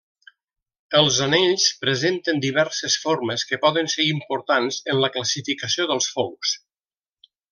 [0.99, 6.57] Els anells presenten diverses formes que poden ser importants en la classificació dels fongs.